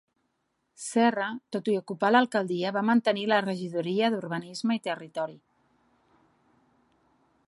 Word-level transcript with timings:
Serra, 0.83 1.27
tot 1.55 1.69
i 1.73 1.75
ocupar 1.81 2.09
l'alcaldia, 2.15 2.71
va 2.79 2.83
mantenir 2.89 3.27
la 3.33 3.39
regidoria 3.47 4.11
d'Urbanisme 4.15 4.79
i 4.79 4.83
Territori. 4.91 5.37